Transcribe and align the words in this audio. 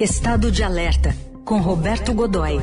Estado 0.00 0.50
de 0.50 0.62
Alerta, 0.64 1.14
com 1.44 1.58
Roberto 1.60 2.14
Godoy. 2.14 2.56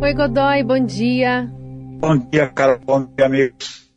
Oi, 0.00 0.14
Godoy, 0.14 0.62
bom 0.62 0.78
dia. 0.78 1.50
Bom 1.98 2.16
dia, 2.16 2.46
Carol. 2.50 2.78
Bom 2.78 3.04
dia, 3.06 3.26
amigos. 3.26 3.90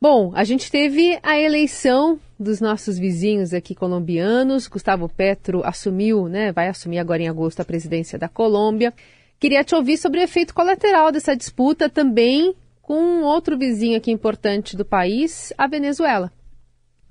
Bom, 0.00 0.32
a 0.34 0.42
gente 0.42 0.70
teve 0.70 1.18
a 1.22 1.38
eleição 1.38 2.18
dos 2.40 2.58
nossos 2.58 2.98
vizinhos 2.98 3.52
aqui 3.52 3.74
colombianos. 3.74 4.68
Gustavo 4.68 5.06
Petro 5.06 5.60
assumiu, 5.62 6.26
né? 6.26 6.50
Vai 6.50 6.68
assumir 6.68 6.98
agora 6.98 7.22
em 7.22 7.28
agosto 7.28 7.60
a 7.60 7.64
presidência 7.64 8.18
da 8.18 8.26
Colômbia. 8.26 8.94
Queria 9.38 9.62
te 9.64 9.74
ouvir 9.74 9.98
sobre 9.98 10.20
o 10.20 10.22
efeito 10.22 10.54
colateral 10.54 11.12
dessa 11.12 11.36
disputa 11.36 11.90
também 11.90 12.54
com 12.80 13.20
outro 13.20 13.58
vizinho 13.58 13.98
aqui 13.98 14.10
importante 14.10 14.78
do 14.78 14.84
país, 14.84 15.52
a 15.58 15.66
Venezuela. 15.66 16.32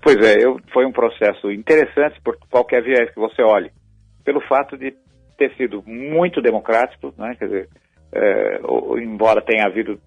Pois 0.05 0.17
é, 0.17 0.45
eu, 0.45 0.59
foi 0.71 0.85
um 0.85 0.91
processo 0.91 1.51
interessante 1.51 2.21
por 2.21 2.37
qualquer 2.51 2.83
viés 2.83 3.09
que 3.09 3.19
você 3.19 3.41
olhe. 3.41 3.71
Pelo 4.23 4.39
fato 4.41 4.77
de 4.77 4.93
ter 5.35 5.51
sido 5.55 5.81
muito 5.81 6.43
democrático, 6.43 7.11
né, 7.17 7.35
quer 7.39 7.45
dizer, 7.45 7.69
é, 8.13 8.59
embora 9.01 9.41
tenha 9.41 9.65
havido 9.65 9.99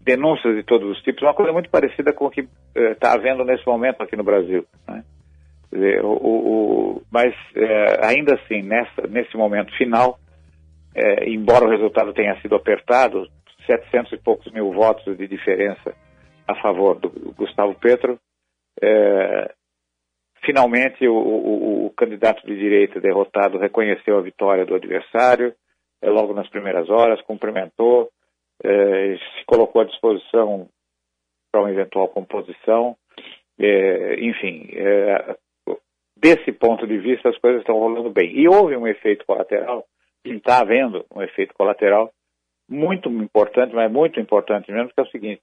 denúncias 0.00 0.56
de 0.56 0.62
todos 0.62 0.90
os 0.90 1.02
tipos, 1.02 1.20
uma 1.20 1.34
coisa 1.34 1.52
muito 1.52 1.68
parecida 1.68 2.10
com 2.14 2.24
o 2.24 2.30
que 2.30 2.48
está 2.74 3.10
é, 3.10 3.14
havendo 3.14 3.44
nesse 3.44 3.66
momento 3.66 4.02
aqui 4.02 4.16
no 4.16 4.24
Brasil. 4.24 4.64
Né? 4.88 5.04
Dizer, 5.70 6.02
o, 6.02 6.14
o, 6.14 7.02
mas 7.10 7.34
é, 7.54 8.06
ainda 8.06 8.36
assim, 8.36 8.62
nessa, 8.62 9.06
nesse 9.10 9.36
momento 9.36 9.76
final, 9.76 10.18
é, 10.94 11.28
embora 11.28 11.66
o 11.66 11.70
resultado 11.70 12.14
tenha 12.14 12.40
sido 12.40 12.54
apertado, 12.54 13.28
700 13.66 14.12
e 14.12 14.16
poucos 14.16 14.50
mil 14.54 14.72
votos 14.72 15.18
de 15.18 15.28
diferença 15.28 15.94
a 16.48 16.54
favor 16.62 16.98
do 16.98 17.10
Gustavo 17.36 17.74
Petro, 17.74 18.18
é, 18.82 19.54
finalmente, 20.44 21.06
o, 21.06 21.14
o, 21.14 21.86
o, 21.86 21.90
candidato 21.90 22.44
de 22.46 22.56
direita 22.56 23.00
derrotado 23.00 23.58
reconheceu 23.58 24.18
a 24.18 24.22
vitória 24.22 24.66
do 24.66 24.74
adversário, 24.74 25.54
é, 26.02 26.10
logo 26.10 26.34
nas 26.34 26.48
primeiras 26.48 26.90
horas, 26.90 27.22
cumprimentou, 27.22 28.10
é, 28.62 29.16
se 29.16 29.44
colocou 29.46 29.82
à 29.82 29.84
disposição 29.84 30.68
para 31.52 31.60
uma 31.60 31.70
eventual 31.70 32.08
composição. 32.08 32.96
É, 33.58 34.16
enfim, 34.20 34.68
é, 34.72 35.36
desse 36.16 36.50
ponto 36.52 36.86
de 36.86 36.98
vista, 36.98 37.28
as 37.28 37.38
coisas 37.38 37.60
estão 37.60 37.78
rolando 37.78 38.10
bem. 38.10 38.36
E 38.36 38.48
houve 38.48 38.76
um 38.76 38.86
efeito 38.86 39.24
colateral, 39.24 39.86
está 40.24 40.60
havendo 40.60 41.04
um 41.14 41.22
efeito 41.22 41.54
colateral 41.54 42.12
muito 42.68 43.08
importante, 43.08 43.74
mas 43.74 43.90
muito 43.92 44.18
importante 44.18 44.72
mesmo, 44.72 44.88
que 44.88 45.00
é 45.00 45.02
o 45.02 45.10
seguinte: 45.10 45.42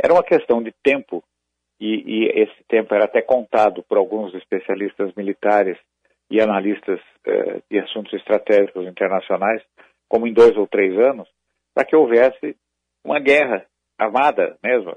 era 0.00 0.12
uma 0.12 0.22
questão 0.22 0.62
de 0.62 0.72
tempo 0.82 1.24
e, 1.80 2.02
e, 2.06 2.42
esse 2.42 2.64
tempo 2.68 2.94
era 2.94 3.04
até 3.04 3.22
contado 3.22 3.82
por 3.84 3.98
alguns 3.98 4.34
especialistas 4.34 5.14
militares 5.14 5.78
e 6.30 6.40
analistas 6.40 7.00
eh, 7.26 7.62
de 7.70 7.78
assuntos 7.78 8.12
estratégicos 8.12 8.86
internacionais, 8.86 9.62
como 10.08 10.26
em 10.26 10.32
dois 10.32 10.56
ou 10.56 10.66
três 10.66 10.98
anos, 10.98 11.28
para 11.74 11.86
que 11.86 11.96
houvesse 11.96 12.56
uma 13.04 13.20
guerra 13.20 13.64
armada 13.98 14.56
mesmo 14.62 14.96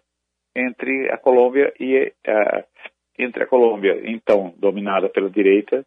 entre 0.55 1.09
a 1.11 1.17
Colômbia 1.17 1.73
e 1.79 2.11
uh, 2.27 2.63
entre 3.17 3.43
a 3.43 3.47
Colômbia 3.47 4.01
então 4.03 4.53
dominada 4.57 5.09
pela 5.09 5.29
direita, 5.29 5.85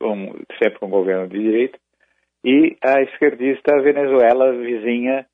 com, 0.00 0.32
sempre 0.62 0.78
com 0.78 0.88
governo 0.88 1.28
de 1.28 1.38
direita, 1.38 1.78
e 2.44 2.76
a 2.82 3.02
esquerdista 3.02 3.80
Venezuela 3.82 4.52
vizinha 4.52 5.26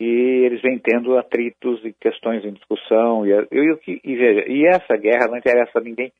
e 0.00 0.46
eles 0.46 0.62
vêm 0.62 0.78
tendo 0.78 1.18
atritos 1.18 1.84
e 1.84 1.92
questões 1.92 2.42
em 2.42 2.54
discussão. 2.54 3.26
E, 3.26 3.32
e, 3.32 4.00
e, 4.02 4.16
veja, 4.16 4.48
e 4.48 4.66
essa 4.66 4.96
guerra 4.96 5.28
não 5.28 5.36
interessa 5.36 5.78
a 5.78 5.82
ninguém, 5.82 6.10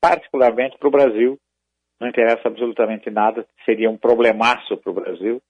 particularmente 0.00 0.78
para 0.78 0.88
o 0.88 0.90
Brasil, 0.90 1.38
não 2.00 2.08
interessa 2.08 2.48
absolutamente 2.48 3.10
nada, 3.10 3.46
seria 3.66 3.90
um 3.90 3.96
problemaço 3.98 4.78
para 4.78 4.90
o 4.90 4.94
Brasil, 4.94 5.42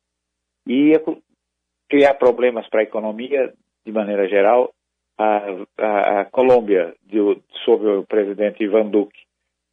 e 0.66 0.92
criar 1.88 2.14
problemas 2.14 2.68
para 2.68 2.80
a 2.80 2.84
economia 2.84 3.52
de 3.84 3.92
maneira 3.92 4.28
geral. 4.28 4.72
A, 5.18 5.42
a, 5.78 6.20
a 6.20 6.24
Colômbia, 6.26 6.94
de, 7.04 7.18
sob 7.64 7.86
o 7.86 8.04
presidente 8.04 8.64
Ivan 8.64 8.86
Duque, 8.86 9.18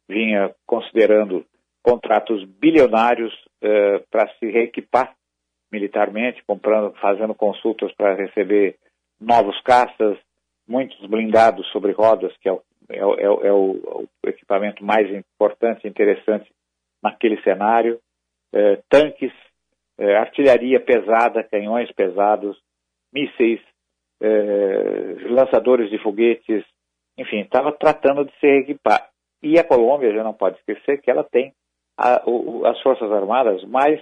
vinha 0.08 0.54
considerando 0.66 1.44
contratos 1.82 2.44
bilionários 2.44 3.34
uh, 3.62 4.02
para 4.10 4.28
se 4.38 4.46
reequipar 4.50 5.14
militarmente, 5.74 6.44
comprando, 6.46 6.94
fazendo 7.00 7.34
consultas 7.34 7.92
para 7.94 8.14
receber 8.14 8.76
novos 9.20 9.60
caças, 9.62 10.16
muitos 10.68 11.04
blindados 11.06 11.66
sobre 11.72 11.90
rodas, 11.90 12.32
que 12.38 12.48
é 12.48 12.52
o, 12.52 12.62
é, 12.88 12.98
é, 12.98 13.48
é 13.48 13.52
o, 13.52 14.06
o 14.24 14.28
equipamento 14.28 14.84
mais 14.84 15.10
importante 15.10 15.84
e 15.84 15.90
interessante 15.90 16.48
naquele 17.02 17.42
cenário, 17.42 17.98
é, 18.52 18.80
tanques, 18.88 19.32
é, 19.98 20.16
artilharia 20.16 20.78
pesada, 20.78 21.42
canhões 21.42 21.90
pesados, 21.92 22.56
mísseis, 23.12 23.60
é, 24.22 25.16
lançadores 25.28 25.90
de 25.90 25.98
foguetes, 25.98 26.64
enfim, 27.18 27.40
estava 27.40 27.72
tratando 27.72 28.24
de 28.24 28.32
se 28.38 28.46
equipar. 28.46 29.08
E 29.42 29.58
a 29.58 29.64
Colômbia, 29.64 30.14
já 30.14 30.22
não 30.22 30.32
pode 30.32 30.56
esquecer 30.58 31.00
que 31.00 31.10
ela 31.10 31.24
tem 31.24 31.52
a, 31.98 32.22
o, 32.26 32.64
as 32.64 32.80
Forças 32.80 33.10
Armadas 33.10 33.64
mais 33.64 34.00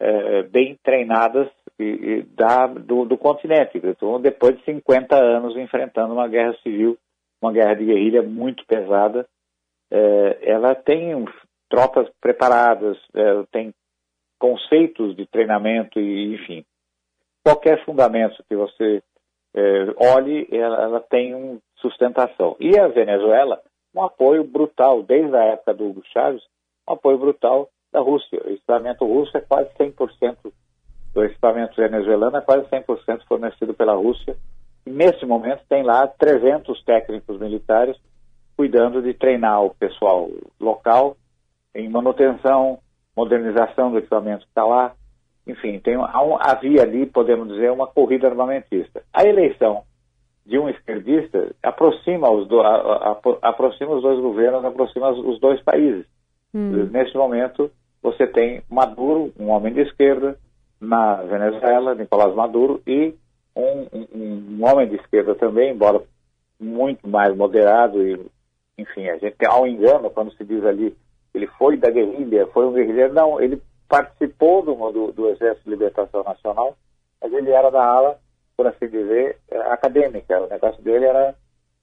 é, 0.00 0.42
bem 0.42 0.78
treinadas 0.82 1.48
e, 1.78 1.84
e 1.84 2.22
da, 2.22 2.66
do, 2.66 3.04
do, 3.04 3.16
continente. 3.16 3.80
Então, 3.82 4.20
depois 4.20 4.56
de 4.58 4.64
50 4.64 5.16
anos 5.16 5.56
enfrentando 5.56 6.14
uma 6.14 6.28
guerra 6.28 6.54
civil, 6.62 6.98
uma 7.40 7.52
guerra 7.52 7.74
de 7.74 7.84
guerrilha 7.84 8.22
muito 8.22 8.64
pesada, 8.66 9.26
é, 9.90 10.38
ela 10.42 10.74
tem 10.74 11.24
tropas 11.68 12.08
preparadas, 12.20 12.98
é, 13.14 13.42
tem 13.52 13.74
conceitos 14.38 15.16
de 15.16 15.26
treinamento 15.26 16.00
e, 16.00 16.34
enfim, 16.34 16.64
qualquer 17.44 17.84
fundamento 17.84 18.42
que 18.48 18.56
você 18.56 19.02
é, 19.54 19.62
olhe, 20.14 20.48
ela, 20.50 20.82
ela 20.82 21.00
tem 21.00 21.34
um 21.34 21.60
sustentação. 21.76 22.56
E 22.58 22.78
a 22.78 22.88
Venezuela, 22.88 23.60
um 23.94 24.02
apoio 24.02 24.42
brutal, 24.42 25.02
desde 25.02 25.34
a 25.36 25.44
época 25.44 25.74
do 25.74 25.86
Hugo 25.86 26.02
Chávez, 26.12 26.42
um 26.88 26.94
apoio 26.94 27.18
brutal 27.18 27.68
da 27.94 28.00
Rússia. 28.00 28.42
O 28.44 28.50
equipamento 28.50 29.06
russo 29.06 29.34
é 29.36 29.40
quase 29.40 29.70
100%, 29.78 30.36
do 31.14 31.24
equipamento 31.24 31.76
venezuelano 31.76 32.36
é 32.36 32.40
quase 32.40 32.66
100% 32.66 33.22
fornecido 33.26 33.72
pela 33.72 33.94
Rússia. 33.94 34.36
E 34.84 34.90
nesse 34.90 35.24
momento 35.24 35.62
tem 35.68 35.84
lá 35.84 36.06
300 36.06 36.84
técnicos 36.84 37.38
militares 37.38 37.96
cuidando 38.56 39.00
de 39.00 39.14
treinar 39.14 39.62
o 39.62 39.74
pessoal 39.74 40.28
local 40.60 41.16
em 41.74 41.88
manutenção, 41.88 42.78
modernização 43.16 43.92
do 43.92 43.98
equipamento 43.98 44.44
que 44.44 44.50
está 44.50 44.64
lá. 44.64 44.92
Enfim, 45.46 45.78
tem, 45.78 45.96
havia 46.40 46.82
ali, 46.82 47.06
podemos 47.06 47.48
dizer, 47.48 47.70
uma 47.70 47.86
corrida 47.86 48.28
armamentista. 48.28 49.02
A 49.12 49.24
eleição 49.24 49.84
de 50.44 50.58
um 50.58 50.68
esquerdista 50.68 51.54
aproxima 51.62 52.30
os, 52.30 52.48
do, 52.48 52.60
a, 52.60 52.74
a, 52.74 53.48
aproxima 53.48 53.94
os 53.94 54.02
dois 54.02 54.20
governos, 54.20 54.64
aproxima 54.64 55.10
os 55.10 55.38
dois 55.40 55.62
países. 55.62 56.04
Hum. 56.52 56.88
Nesse 56.90 57.16
momento, 57.16 57.70
você 58.04 58.26
tem 58.26 58.62
Maduro, 58.70 59.32
um 59.40 59.48
homem 59.48 59.72
de 59.72 59.80
esquerda, 59.80 60.38
na 60.78 61.22
Venezuela, 61.22 61.94
Nicolás 61.94 62.34
Maduro, 62.34 62.82
e 62.86 63.14
um, 63.56 63.86
um, 63.94 64.58
um 64.58 64.64
homem 64.66 64.86
de 64.86 64.96
esquerda 64.96 65.34
também, 65.34 65.72
embora 65.72 66.02
muito 66.60 67.08
mais 67.08 67.34
moderado 67.34 68.06
e, 68.06 68.20
enfim, 68.76 69.08
a 69.08 69.16
gente 69.16 69.36
tem 69.36 69.48
ao 69.48 69.66
engano 69.66 70.10
quando 70.10 70.32
se 70.34 70.44
diz 70.44 70.62
ali 70.66 70.94
ele 71.32 71.46
foi 71.58 71.78
da 71.78 71.90
guerrilha, 71.90 72.46
foi 72.48 72.66
um 72.66 72.74
guerrilheiro, 72.74 73.14
não, 73.14 73.40
ele 73.40 73.60
participou 73.88 74.62
do, 74.62 74.74
do, 74.92 75.12
do 75.12 75.28
Exército 75.30 75.64
de 75.64 75.70
Libertação 75.70 76.22
Nacional, 76.22 76.76
mas 77.20 77.32
ele 77.32 77.50
era 77.50 77.70
da 77.70 77.82
ala, 77.82 78.18
por 78.56 78.66
assim 78.66 78.86
dizer, 78.86 79.38
eh, 79.50 79.58
acadêmica. 79.72 80.40
O 80.40 80.48
negócio 80.48 80.80
dele 80.82 81.06
era 81.06 81.34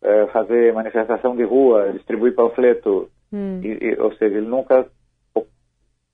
é, 0.02 0.28
fazer 0.28 0.74
manifestação 0.74 1.36
de 1.36 1.44
rua, 1.44 1.92
distribuir 1.92 2.34
panfleto, 2.34 3.09
hum. 3.34 3.59
e, 3.62 3.88
e, 3.88 4.00
ou 4.00 4.14
seja, 4.14 4.38
ele 4.38 4.47
nunca 4.47 4.88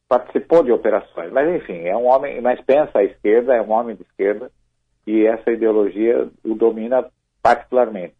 participou 0.07 0.63
de 0.63 0.71
operações, 0.71 1.31
mas 1.31 1.49
enfim, 1.55 1.85
é 1.85 1.95
um 1.95 2.05
homem, 2.05 2.39
mas 2.41 2.61
pensa 2.61 2.99
à 2.99 3.03
esquerda, 3.03 3.55
é 3.55 3.61
um 3.61 3.71
homem 3.71 3.95
de 3.95 4.03
esquerda, 4.03 4.49
e 5.05 5.25
essa 5.25 5.51
ideologia 5.51 6.27
o 6.43 6.55
domina 6.55 7.09
particularmente. 7.41 8.15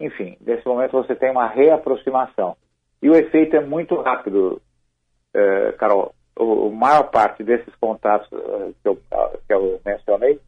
Enfim, 0.00 0.36
nesse 0.40 0.66
momento 0.66 0.92
você 0.92 1.14
tem 1.14 1.30
uma 1.30 1.48
reaproximação. 1.48 2.56
E 3.02 3.10
o 3.10 3.14
efeito 3.14 3.56
é 3.56 3.60
muito 3.60 3.96
rápido, 4.00 4.60
eh, 5.34 5.72
Carol. 5.78 6.14
O, 6.36 6.68
a 6.68 6.70
maior 6.70 7.10
parte 7.10 7.42
desses 7.42 7.74
contatos 7.76 8.30
uh, 8.30 8.72
que, 8.80 8.88
eu, 8.88 8.96
que 8.96 9.52
eu 9.52 9.80
mencionei 9.84 10.40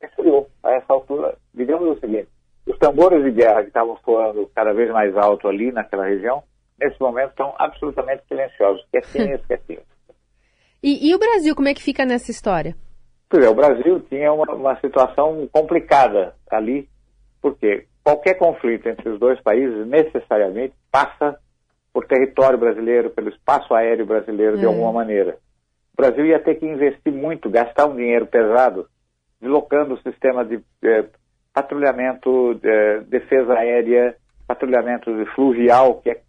esfriou 0.00 0.48
a 0.62 0.72
essa 0.74 0.92
altura. 0.92 1.36
Digamos 1.52 1.96
o 1.96 2.00
seguinte, 2.00 2.28
os 2.64 2.78
tambores 2.78 3.24
de 3.24 3.32
guerra 3.32 3.62
que 3.62 3.68
estavam 3.68 3.96
soando 4.04 4.48
cada 4.54 4.72
vez 4.72 4.90
mais 4.90 5.16
alto 5.16 5.48
ali 5.48 5.72
naquela 5.72 6.06
região, 6.06 6.44
nesse 6.78 7.00
momento 7.00 7.30
estão 7.30 7.54
absolutamente 7.58 8.22
silenciosos, 8.28 8.86
quietinhos, 8.90 9.44
quietinhos. 9.46 9.75
E, 10.86 11.08
e, 11.08 11.14
o 11.16 11.18
Brasil, 11.18 11.52
como 11.56 11.66
é 11.66 11.74
que 11.74 11.82
fica 11.82 12.06
nessa 12.06 12.30
história? 12.30 12.76
Pois 13.28 13.44
é, 13.44 13.48
o 13.48 13.54
Brasil 13.56 13.98
tinha 14.08 14.32
uma, 14.32 14.54
uma 14.54 14.80
situação 14.80 15.48
complicada 15.50 16.36
ali, 16.48 16.88
porque 17.42 17.86
qualquer 18.04 18.34
conflito 18.34 18.88
entre 18.88 19.08
os 19.08 19.18
dois 19.18 19.40
países 19.40 19.84
necessariamente 19.84 20.74
passa 20.92 21.36
por 21.92 22.06
território 22.06 22.56
brasileiro, 22.56 23.10
pelo 23.10 23.30
espaço 23.30 23.74
aéreo 23.74 24.06
brasileiro, 24.06 24.58
é. 24.58 24.60
de 24.60 24.66
alguma 24.66 24.92
maneira. 24.92 25.38
O 25.92 26.00
Brasil 26.00 26.24
ia 26.24 26.38
ter 26.38 26.54
que 26.54 26.66
investir 26.66 27.12
muito, 27.12 27.50
gastar 27.50 27.86
um 27.86 27.96
dinheiro 27.96 28.28
pesado, 28.28 28.86
deslocando 29.40 29.94
o 29.94 30.02
sistema 30.02 30.44
de 30.44 30.60
eh, 30.84 31.06
patrulhamento, 31.52 32.54
de, 32.62 33.00
defesa 33.08 33.54
aérea, 33.54 34.14
patrulhamento 34.46 35.10
fluvial, 35.34 35.96
que 35.96 36.10
é 36.10 36.20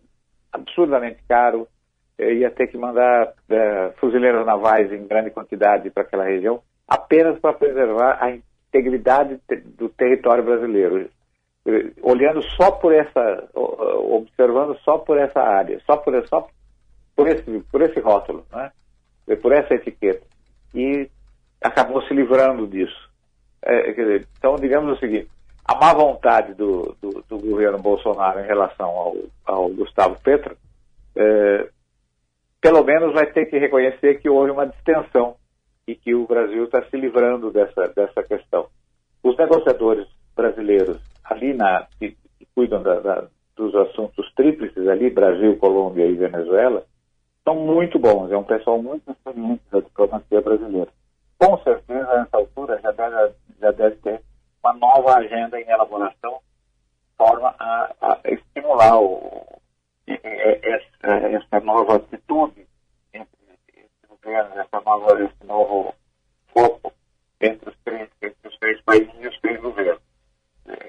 absurdamente 0.51 1.19
caro, 1.29 1.67
ia 2.19 2.49
ter 2.49 2.67
que 2.67 2.77
mandar 2.77 3.33
eh, 3.49 3.91
fuzileiros 3.99 4.45
navais 4.45 4.91
em 4.91 5.07
grande 5.07 5.29
quantidade 5.29 5.89
para 5.89 6.03
aquela 6.03 6.25
região, 6.25 6.61
apenas 6.87 7.39
para 7.39 7.53
preservar 7.53 8.17
a 8.21 8.31
integridade 8.31 9.39
do 9.77 9.89
território 9.89 10.43
brasileiro. 10.43 11.09
Olhando 12.01 12.41
só 12.55 12.71
por 12.71 12.93
essa, 12.93 13.49
observando 13.53 14.77
só 14.79 14.97
por 14.97 15.17
essa 15.17 15.41
área, 15.41 15.79
só 15.85 15.97
por, 15.97 16.27
só 16.27 16.47
por, 17.15 17.27
esse, 17.27 17.59
por 17.71 17.81
esse 17.81 17.99
rótulo, 17.99 18.45
né? 18.51 18.71
por 19.41 19.51
essa 19.51 19.73
etiqueta. 19.73 20.25
E 20.73 21.09
acabou 21.61 22.01
se 22.03 22.13
livrando 22.13 22.65
disso. 22.67 23.09
É, 23.61 23.91
dizer, 23.91 24.27
então, 24.37 24.55
digamos 24.55 24.95
o 24.95 24.99
seguinte, 24.99 25.29
a 25.65 25.75
má 25.75 25.93
vontade 25.93 26.53
do, 26.53 26.95
do, 27.01 27.23
do, 27.27 27.37
governo 27.37 27.77
Bolsonaro 27.77 28.39
em 28.39 28.47
relação 28.47 28.87
ao, 28.87 29.15
ao 29.45 29.69
Gustavo 29.69 30.17
Petro, 30.23 30.55
é, 31.15 31.67
pelo 32.61 32.83
menos 32.83 33.13
vai 33.13 33.27
ter 33.27 33.45
que 33.45 33.57
reconhecer 33.57 34.19
que 34.19 34.29
houve 34.29 34.51
uma 34.51 34.67
distensão 34.67 35.35
e 35.87 35.95
que 35.95 36.13
o 36.13 36.27
Brasil 36.27 36.65
está 36.65 36.83
se 36.83 36.97
livrando 36.97 37.51
dessa, 37.51 37.87
dessa 37.89 38.23
questão. 38.23 38.67
Os 39.23 39.37
negociadores 39.37 40.07
brasileiros 40.35 40.99
ali 41.23 41.53
na, 41.53 41.87
que, 41.99 42.17
que 42.37 42.47
cuidam 42.53 42.81
da, 42.81 42.99
da, 42.99 43.27
dos 43.55 43.73
assuntos 43.75 44.31
tríplices 44.33 44.87
ali, 44.87 45.09
Brasil, 45.09 45.57
Colômbia 45.57 46.05
e 46.05 46.15
Venezuela, 46.15 46.83
são 47.43 47.55
muito 47.55 47.97
bons. 47.97 48.31
É 48.31 48.37
um 48.37 48.43
pessoal 48.43 48.81
muito 48.81 49.09
experiente 49.09 49.63
da 49.71 49.79
diplomacia 49.79 50.41
brasileira. 50.41 50.91
Com 51.37 51.57
certeza, 51.59 52.17
nessa 52.17 52.37
altura, 52.37 52.79
já 52.81 52.91
deve, 52.91 53.33
já 53.61 53.71
deve 53.71 53.95
ter 53.97 54.21
uma 54.63 54.73
nova 54.73 55.15
agenda 55.15 55.59
em 55.59 55.69
elaboração, 55.69 56.39
forma 57.17 57.55
a, 57.57 57.95
a 58.01 58.19
estimular 58.25 58.99
o, 58.99 59.46
essa, 60.07 61.27
essa 61.27 61.59
nova 61.65 61.97
atitude 61.97 62.65
entre, 63.13 63.29
entre 63.69 64.07
governos, 64.07 64.57
essa 64.57 64.81
nova, 64.81 65.23
esse 65.23 65.45
novo 65.45 65.93
foco 66.53 66.93
entre 67.41 67.69
os 67.69 67.75
três, 67.83 68.09
entre 68.21 68.47
os 68.47 68.57
três 68.57 68.81
países 68.81 69.13
e 69.19 69.27
os 69.27 69.39
três 69.39 69.59
governos. 69.59 70.01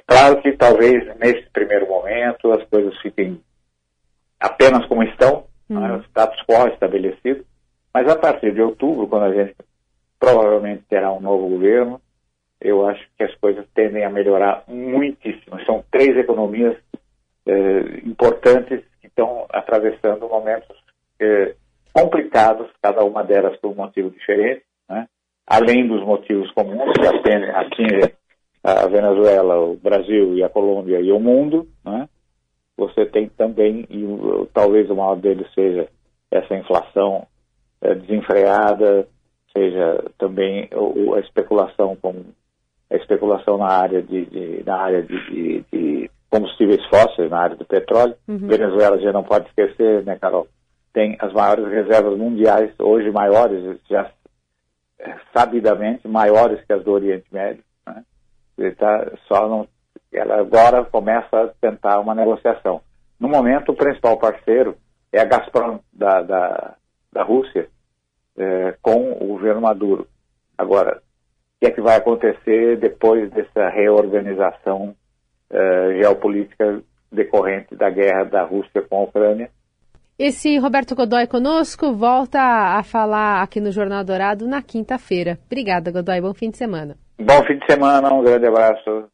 Claro 0.07 0.41
que 0.43 0.53
talvez 0.53 1.17
nesse 1.19 1.49
primeiro 1.51 1.89
momento 1.89 2.53
as 2.53 2.65
coisas 2.69 2.97
fiquem 3.01 3.41
apenas 4.41 4.87
como 4.87 5.03
estão, 5.03 5.47
uhum. 5.69 5.81
né, 5.81 5.93
o 5.97 6.03
status 6.05 6.41
quo 6.47 6.69
estabelecido, 6.69 7.45
mas 7.93 8.09
a 8.09 8.17
partir 8.17 8.53
de 8.53 8.63
outubro, 8.63 9.07
quando 9.09 9.25
a 9.25 9.35
gente 9.35 9.57
provavelmente 10.19 10.85
terá 10.89 11.13
um 11.13 11.21
novo 11.21 11.49
governo, 11.49 12.01
eu 12.61 12.87
acho 12.87 13.05
que 13.17 13.25
as 13.25 13.35
coisas 13.37 13.65
tendem 13.75 14.05
a 14.05 14.11
melhorar 14.11 14.65
muitíssimo. 14.67 15.61
São 15.65 15.85
três 15.91 16.17
economias 16.17 16.77
eh, 17.47 18.01
importantes 18.05 18.83
estão 19.19 19.47
atravessando 19.51 20.29
momentos 20.29 20.77
eh, 21.21 21.57
complicados, 21.93 22.71
cada 22.81 23.05
uma 23.05 23.25
delas 23.25 23.59
por 23.59 23.73
um 23.73 23.75
motivo 23.75 24.11
diferente, 24.11 24.63
né? 24.89 25.09
além 25.45 25.89
dos 25.89 26.05
motivos 26.05 26.51
comuns 26.53 26.93
que 26.93 27.07
atingem 27.51 28.13
a 28.63 28.87
Venezuela, 28.87 29.59
o 29.61 29.77
Brasil 29.77 30.35
e 30.35 30.45
a 30.45 30.49
Colômbia 30.49 31.01
e 31.01 31.11
o 31.11 31.19
mundo, 31.19 31.67
né? 31.85 32.09
você 32.77 33.07
tem 33.07 33.29
também, 33.29 33.85
e 33.91 34.05
talvez 34.55 34.89
o 34.89 34.95
maior 34.95 35.17
deles 35.17 35.53
seja 35.53 35.89
essa 36.31 36.55
inflação 36.55 37.27
eh, 37.83 37.95
desenfreada, 37.97 39.09
seja 39.53 40.05
também 40.17 40.69
a 41.17 41.19
especulação 41.21 41.97
com 41.97 42.25
a 42.91 42.97
especulação 42.97 43.59
na 43.59 43.67
área 43.67 44.01
de, 44.01 44.27
de 44.27 44.63
na 44.65 44.77
área 44.77 45.03
de, 45.03 45.31
de, 45.31 45.65
de, 45.73 46.11
combustíveis 46.31 46.85
fósseis, 46.87 47.31
na 47.31 47.41
área 47.41 47.57
do 47.57 47.65
petróleo. 47.65 48.15
Uhum. 48.27 48.47
Venezuela 48.47 48.99
já 48.99 49.13
não 49.13 49.23
pode 49.23 49.49
esquecer, 49.49 50.05
né, 50.05 50.17
Carol? 50.17 50.47
Tem 50.93 51.17
as 51.21 51.33
maiores 51.33 51.67
reservas 51.69 52.19
mundiais, 52.19 52.73
hoje 52.79 53.11
maiores, 53.11 53.79
já 53.89 54.11
sabidamente 55.35 56.07
maiores 56.09 56.65
que 56.65 56.73
as 56.73 56.83
do 56.83 56.93
Oriente 56.93 57.27
Médio. 57.31 57.63
Né? 57.87 58.71
Tá, 58.73 59.13
só 59.27 59.49
não, 59.49 59.69
ela 60.13 60.41
agora 60.41 60.85
começa 60.85 61.45
a 61.45 61.49
tentar 61.61 62.01
uma 62.01 62.15
negociação. 62.15 62.81
No 63.19 63.29
momento, 63.29 63.73
o 63.73 63.77
principal 63.77 64.19
parceiro 64.19 64.77
é 65.13 65.21
a 65.21 65.25
Gazprom 65.25 65.81
da, 65.93 66.23
da, 66.23 66.75
da 67.13 67.23
Rússia, 67.23 67.69
é, 68.37 68.75
com 68.83 69.13
o 69.13 69.29
governo 69.29 69.63
Maduro. 69.63 70.07
Agora, 70.57 70.99
o 70.99 71.61
que 71.61 71.67
é 71.67 71.71
que 71.71 71.81
vai 71.81 71.97
acontecer 71.97 72.77
depois 72.79 73.31
dessa 73.31 73.69
reorganização 73.69 74.95
é, 75.51 75.95
geopolítica 75.99 76.83
decorrente 77.11 77.75
da 77.75 77.91
guerra 77.91 78.25
da 78.25 78.43
Rússia 78.43 78.83
com 78.83 78.99
a 78.99 79.03
Ucrânia? 79.05 79.51
Esse 80.19 80.59
Roberto 80.59 80.97
Godoy 80.97 81.27
conosco 81.29 81.93
volta 81.93 82.41
a 82.41 82.83
falar 82.83 83.41
aqui 83.43 83.61
no 83.61 83.71
Jornal 83.71 84.03
Dourado 84.03 84.49
na 84.49 84.61
quinta-feira. 84.61 85.39
Obrigada, 85.47 85.93
Godoy. 85.93 86.21
Bom 86.21 86.35
fim 86.35 86.51
de 86.51 86.57
semana. 86.57 86.97
Bom 87.19 87.45
fim 87.45 87.59
de 87.59 87.67
semana, 87.67 88.13
um 88.13 88.23
grande 88.23 88.47
abraço. 88.47 89.09